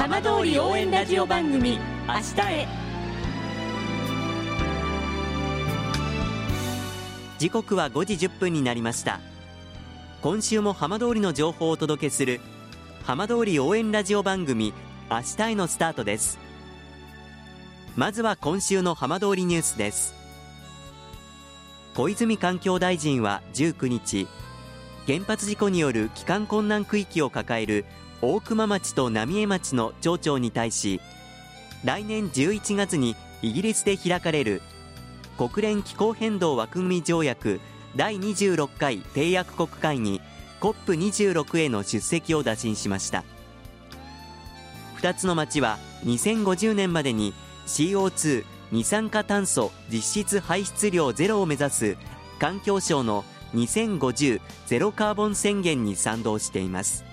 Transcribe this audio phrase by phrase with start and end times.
[0.00, 2.66] 浜通り応援ラジオ番組「明日へ」
[7.36, 9.20] 時刻は5時1分になりました。
[10.22, 12.40] 今週も浜通りの情報をお届けする
[13.04, 14.72] 浜通り応援ラジオ番組
[15.12, 16.38] 「明日へ」のスタートです。
[17.94, 20.14] まずは今週の浜通りニュースです。
[21.94, 24.26] 小泉環境大臣は19日
[25.06, 27.84] 原発事故による帰還困難区域を抱える
[28.22, 31.00] 大熊町と浪江町の町長に対し
[31.84, 34.60] 来年11月にイギリスで開かれる
[35.38, 37.60] 国連気候変動枠組条約
[37.96, 40.20] 第26回締約国会議
[40.60, 43.24] COP26 への出席を打診しました。
[44.98, 47.32] 2つの町は2050年までに
[47.66, 51.96] CO2 二酸化炭素実質排出量ゼロを目指す
[52.38, 53.24] 環境省の
[53.54, 57.09] 2050ゼロカーボン宣言に賛同しています。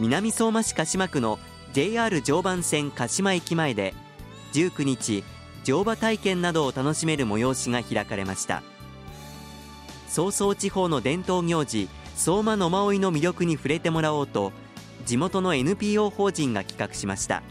[0.00, 1.38] 南相馬市鹿島区の
[1.72, 3.94] JR 常磐線鹿島駅前で
[4.52, 5.22] 19日
[5.62, 8.62] 乗馬体験などを楽しめる催しが開かれました。
[10.08, 14.52] 曹操地方の伝統行事相馬野馬追の魅力に触れてもらおうと
[15.06, 17.42] 地元の NPO 法人が企画しました。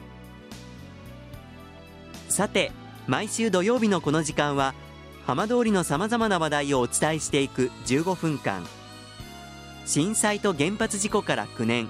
[2.30, 2.72] さて
[3.07, 4.73] 毎週土曜日のこの時間は
[5.25, 8.66] 浜通りのさまざまな話題をお伝えしていく15分間。
[9.85, 11.89] 震災と原発事故から9年。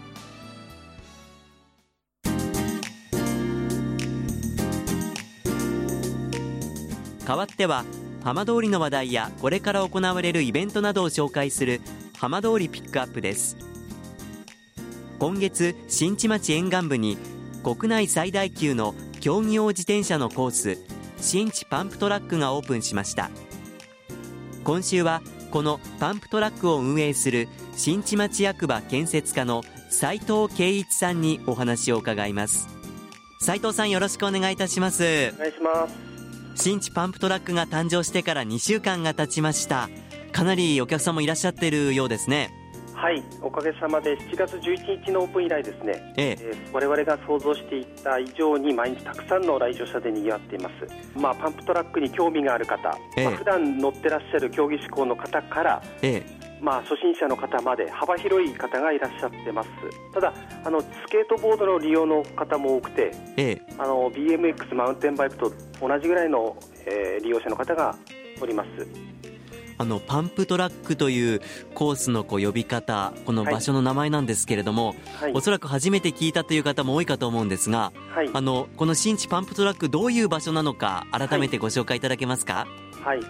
[7.31, 7.85] 代わっては
[8.25, 11.79] 浜通りの話題やこれから行われるイベントなどを紹介する
[12.17, 13.55] 浜通りピックアップです。
[15.17, 17.17] 今月新地町沿岸部に
[17.63, 20.77] 国内最大級の競技用自転車のコース
[21.21, 23.31] 新地パンプトラックがオープンしました。
[24.65, 25.21] 今週は
[25.51, 27.47] このパンプトラックを運営する
[27.77, 32.67] 新地町役場建設課の斉藤圭一さんにお話を伺います。
[33.39, 35.31] 斉藤さんよろしくお願いいたします。
[35.33, 36.10] お願いします。
[36.55, 39.89] 新地パンプトラックが誕生してから2週間が経ちました。
[40.31, 42.53] かなりお客さんもいらっしゃっているようですね。
[43.01, 46.37] はいおかげさまで7月11日のオープン以来ですね、ええ。
[46.39, 53.25] えー我々が想像していた以上に毎日たくさんの来場者で賑わっています、まあ、パンプトラックに興味がある方、ええ。
[53.25, 56.23] まあ、普段乗ってらっしゃる競技志向の方から、え
[56.61, 59.69] まあ、初心者の方まで幅広い方がいらっしゃってます。
[60.13, 60.33] ただ
[60.63, 63.61] あのスケートボードの利用の方も多くてええ。
[63.79, 65.51] あの BMX マウンテンバイクと
[65.81, 66.55] 同じぐらいの、
[66.85, 67.95] えー利用者の方が
[68.41, 68.87] おります。
[69.77, 71.41] あのパンプトラックという
[71.73, 75.31] コースのこう呼び方この場所の名前なんですけれども、はい。
[75.33, 78.29] おそらく初めて聞いたという方も多いかと思うんですがはい。
[78.31, 82.67] あのこの新地パンプトラックどういう場所なのか改めてご紹介いただけますか、
[83.03, 83.21] はい、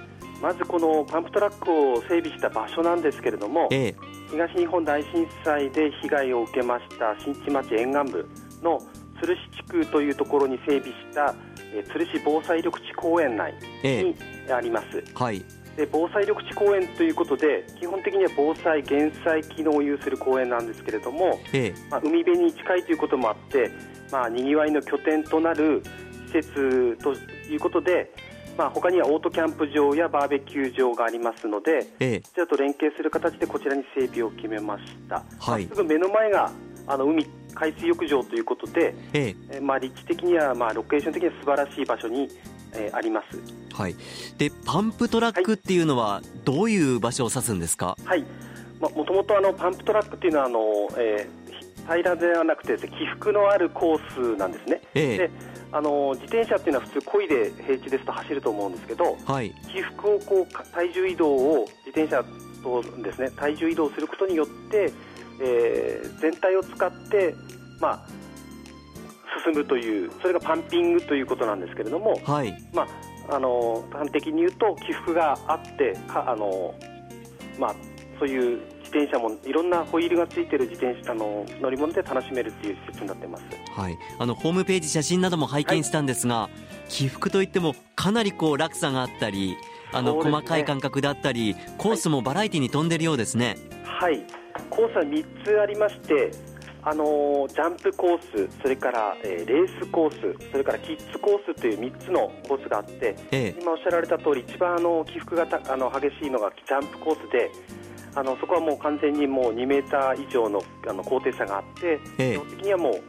[0.41, 3.95] まずこのパンプトラックを整備した場所なんですけれども、ええ。
[4.31, 8.27] 東日本大震災で被害を受けました新地町沿岸部
[8.63, 8.81] の
[9.19, 11.35] 鶴市地区というところに整備した、
[11.73, 13.53] えー鶴市防災緑地公園内
[13.83, 14.15] えに
[14.51, 15.43] あります、はい。
[15.77, 21.73] で防災緑地公園ということで基本的には防災減災機能を有する公園なんですけれども、ええ。
[21.89, 23.71] まあ、海辺に近いということもあって、
[24.11, 25.83] まあ、にぎわいの拠点となる
[26.27, 27.13] 施設と
[27.49, 28.11] いうことで、
[28.57, 32.19] まあ、他にはオートキャンプ場やバーベキュー場がありますのでええ。
[32.21, 35.65] こちらと連携する形でこちらに整備を決めました、はい。
[35.65, 36.51] まあすぐ目の前が
[36.87, 39.59] あの海海水浴場ということで、ええ。
[39.59, 42.29] ーまあ、立地的には、まあ、ロケーション的には素晴らしい場所に、
[42.73, 43.37] えーあります。
[43.37, 43.95] えはい。
[44.37, 48.23] でパンプトラックっていうのはどういう場所を指すんですか、はい、
[48.79, 50.59] まあ、もともとあのパンプトラックっていうのはあの、
[50.97, 51.41] えー
[51.87, 54.81] 平らではなくてね起伏のあるコースなんですね。
[54.93, 55.17] ええ。
[55.17, 55.31] で
[55.73, 59.51] あの自転車っていうのは普通漕いで平地ですと走ると思うんですけどはい。
[59.73, 62.23] 起伏をこうか体重移動を自転車
[62.61, 64.91] とですね体重移動することによって、
[65.41, 67.33] えー全体を使って、
[67.79, 68.07] まあ、
[69.43, 72.53] 進むというそれがパンピングということなんですけれども、はい。
[72.73, 72.85] ま
[73.29, 76.75] あ、あの端的に言うと起伏があってかあの、
[77.57, 77.75] まあ、
[78.19, 83.43] そういう自転車もいろんなホイールがついている自転車の乗り物で楽しめるっていう施設になってます。
[83.75, 86.49] はい、あのホームページ写真なども拝見したんですが、
[86.89, 89.55] 起伏といってもかなりこう落差があったり
[89.93, 94.21] あの、細かい感覚だったりコースもバラエティに富んでるようですね、はい、
[94.69, 96.31] コースは3つありまして、
[96.83, 107.51] あのジャンプコース、それから、えー、レースコース、それからキッズコースという3つのコースがあって、ええ、今おっしゃられた通り、一番あの起伏がたあの激しいのがジャンプコースで、
[108.15, 113.01] あのそこはもう完全にもう2メーター以上のあの高低差があって、ええ、基本的にはもう、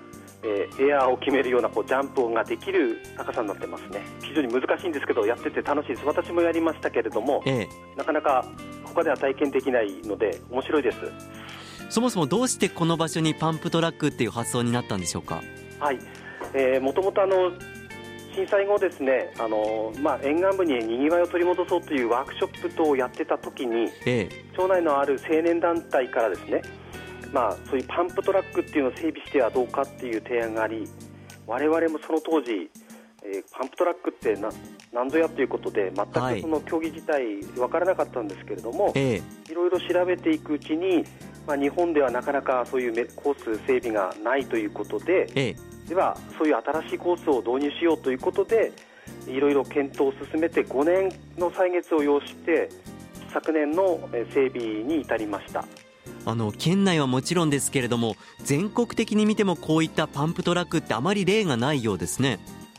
[0.45, 8.45] えー、エアーを決めるようなこうジャンプができる高さになってますね、非常に難しいんですけど、やってて楽しいです、私もやりましたけれども、ええ、なかなか
[8.85, 10.99] 他では体験できないので、面白いです。
[11.91, 15.43] そもそもどうしてこの場所にパンプトラックっていう発想になったんでしょうか？
[15.79, 15.99] はい、
[16.55, 17.53] えー、もともとあの
[18.35, 26.63] 震災後ですね、あのまあ、沿岸部ににぎわいを取り戻そうというワークショップ等をやってた時に、ええ、町内のある青年団体からですね、
[27.33, 30.89] まあ、そういうパンプトラックっていうのを整備してはどうかっていう提案があり、
[31.47, 32.71] 我々もその当時、
[33.25, 34.49] えー、パンプトラックってな
[34.93, 41.05] 何ぞやということで、全くその競技自体分からなかったんですけれども、いろいろ調べていくうちに、
[41.47, 45.57] まあ、日本ではなかなかそういうコース整備がないということで、ええ、
[45.93, 48.73] ではそういう新しいコースを導入しようということで
[49.27, 52.71] いろいろ検討を進めて5年の歳月を要して
[53.31, 55.67] 昨年の整備に至りました。
[56.25, 62.39] あの県内はもちろんですけれども全国的に見てもこういったパンプトラックってあまり例がないようですね。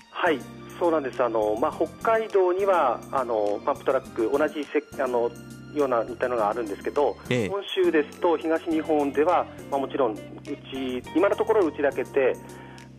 [0.10, 0.40] はい
[0.80, 1.22] そうなんです。
[1.22, 5.30] あの、まあ、北海道にはあのパンプトラック同じせあの
[5.76, 10.18] ような似たのがあるんですけど、ええ、本州ですと東日本では、まあ、もちろんう
[10.72, 12.36] ち今のところうちだけで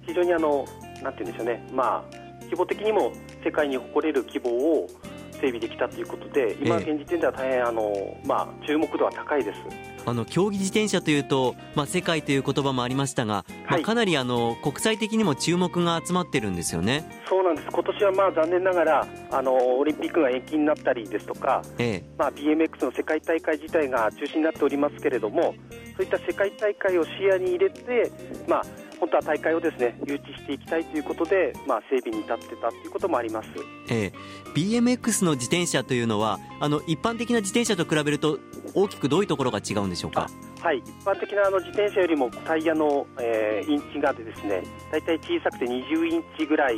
[0.06, 0.66] 非常にあの
[1.02, 2.04] なんて言うんでしょうね、まあ、
[2.44, 3.12] 規模的にも
[3.44, 4.88] 世界に誇れる規模を
[5.32, 9.60] 整備できたということで今現時点では大変あの、まあ、注目度は高いです。
[10.06, 17.22] あの競技自転車というと、まあ、世界という言葉もありましたが、まあ、かなりあの国際的にも注目が集まってるんですよね。
[17.26, 22.04] そうなんです、今年はまあ残念ながらあのオリンピックが延期になったりですとか、ええ。
[22.18, 25.54] まあ、BMX の世界大会自体が中止になっておりますけれども、
[25.96, 28.12] そういった世界大会を視野に入れて、
[28.46, 28.62] まあ、
[28.98, 33.48] 本当は大会をですね誘致していきたいということで、まあ、整備に至ってたということもあります、
[33.90, 34.12] ええ、
[34.54, 38.38] BMX の自転車というのはあの一般的な自転車と比べると
[38.74, 40.28] 大きくどういうところが違うんでしょうか？
[40.60, 40.78] はい。
[40.78, 46.76] 一般的なあの自転車よりもタイヤの、えー、インチがでですね大体小さくて20インチぐらい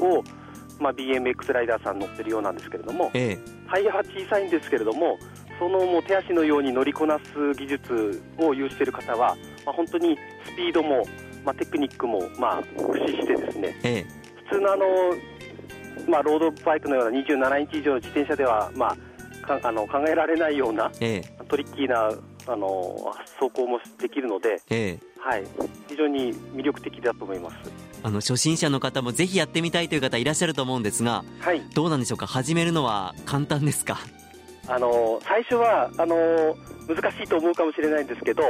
[0.00, 0.22] を、
[0.78, 3.38] まあ、BMX ライダーさん乗ってるようなんですけれども、ええ、
[3.68, 5.18] タイヤは小さいんですけれども
[5.58, 10.16] そのもう手足のように乗りこなす技術を有している方は、まあ、本当に
[10.46, 11.04] スピードも
[11.44, 14.06] まあ、テクニックも、まあ、駆使してですね、ええ、
[14.48, 14.84] 普通のあの、
[16.08, 18.96] まあ、ロードバイクのような27インチ以上の自転車では、ま
[19.42, 22.10] あ、かあの考えられないような、ええ、トリッキーな
[22.46, 25.14] あの走行もできるので、ええ。
[25.18, 25.44] はい、
[25.88, 27.56] 非常に魅力的だと思います。
[28.02, 32.26] あの初心者の方もぜひやってみたいという方いらっしゃると思うんですが、はい、どうなんでしょうか？
[32.26, 33.98] 始めるのは簡単ですか？
[34.68, 36.16] あの最初はあの
[36.86, 38.42] 難しいと思うかもしれないんですけど、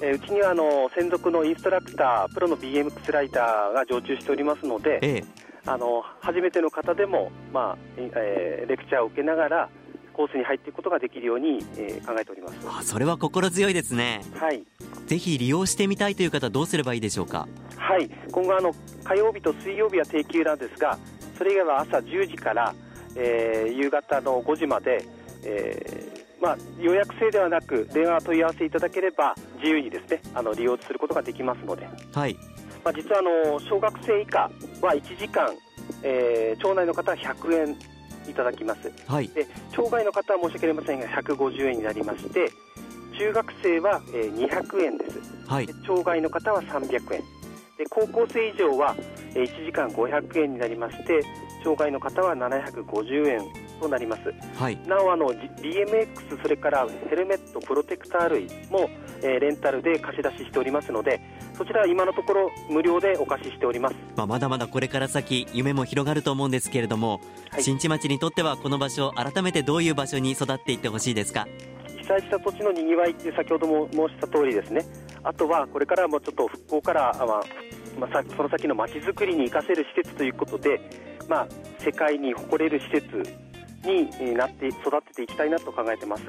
[0.00, 5.24] えええー、うちにはあの専属のインストラクター、プロの BMX ライダーが常駐しておりますので、ええ、
[5.66, 9.68] あの初めての方でも、まあえー、レクチャーを受けながら、
[10.12, 12.54] コースに入っていくことができるように、えー、考えております。
[12.66, 14.64] あそれは心強いですね、はい、
[15.06, 17.46] ぜひ利用してみたいという方、どうすればいいでしょうか？
[17.76, 18.10] はい。
[18.32, 18.74] 今後あの、
[19.04, 20.98] 火曜日と水曜日は定休なんですが、
[21.36, 22.74] それ以外は朝10時から、
[23.14, 25.04] えー、夕方の5時まで、
[25.44, 32.36] えーまあ、予約制ではなく電話問い合わせいただければ自由にですねあの利用することができますので、はい。
[32.84, 34.50] まあ、実はあの小学生以下
[34.80, 35.50] は1時間、
[36.02, 37.76] えー、町内の方は100円
[38.30, 42.50] いただきます、はい、で町外の方は申し訳ありませんが150円になりまして
[43.18, 47.22] 中学生は、えー、200円です、はい、町外の方は300円。
[47.78, 48.96] で高校生以上は、
[49.34, 51.22] えー、1時間500円になりまして
[51.64, 53.40] 町外の方は750円
[53.80, 58.90] となります、はい、なおあの BMX それからヘルメットプロテクター類も、
[59.22, 61.20] えー、レンタルで貸し出ししておりますので
[61.56, 67.20] そちらは今のところ無料でお貸ししております、まあ、まだまだこれから先夢も広がると思うんですけれども、
[67.50, 71.46] はい、新地町にとってはこの場所改めてどういう場所に育っていってほしいですか？
[71.96, 74.86] 被災した土地のにぎわいって先ほども申した通りですね。
[75.22, 77.26] あとはこれからもちょっと復興から、まあ
[77.98, 80.80] まあ、その先のまちづくりに生かせる施設ということで、
[81.28, 81.48] まあ、
[81.78, 83.36] 世界に誇れる施設
[83.84, 86.22] になって育てていきたいなと考えてます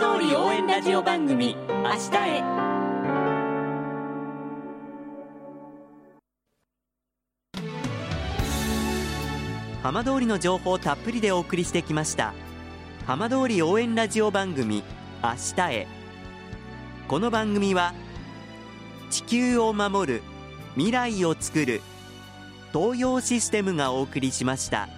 [0.00, 2.40] 通り応援ラジオ番組「明日へ」
[9.82, 12.32] 浜通りの情報をたっぷりでお送りしてきました。
[13.06, 14.82] 浜通り応援ラジオ番組
[15.22, 15.86] 「明日へ」
[17.06, 17.92] この番組は
[19.10, 20.22] 地球を守る
[20.76, 21.82] 未来をつくる
[22.72, 24.88] 東洋システムがお送りしました。